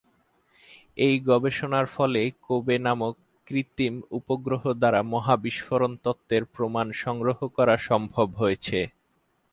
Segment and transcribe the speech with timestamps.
[0.97, 3.13] এই গবেষণার ফলেই কোবে নামক
[3.47, 8.79] কৃত্রিম উপগ্রহ দ্বারা মহা বিস্ফোরণ তত্ত্বের প্রমাণ সংগ্রহ করা সম্ভব হয়েছে।